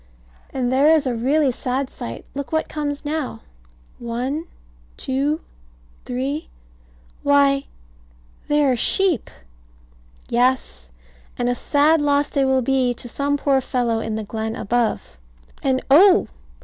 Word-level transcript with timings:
And 0.49 0.71
there 0.71 0.95
is 0.95 1.05
a 1.05 1.13
really 1.13 1.51
sad 1.51 1.87
sight. 1.87 2.25
Look 2.33 2.51
what 2.51 2.67
comes 2.67 3.05
now. 3.05 3.41
One 3.99 4.47
two 4.97 5.41
three. 6.05 6.49
Why, 7.21 7.65
they 8.47 8.65
are 8.65 8.75
sheep. 8.75 9.29
Yes. 10.27 10.89
And 11.37 11.47
a 11.49 11.53
sad 11.53 12.01
loss 12.01 12.29
they 12.29 12.45
will 12.45 12.63
be 12.63 12.95
to 12.95 13.07
some 13.07 13.37
poor 13.37 13.61
fellow 13.61 13.99
in 13.99 14.15
the 14.15 14.23
glen 14.23 14.55
above. 14.55 15.17
And 15.61 15.83
oh! 15.91 16.25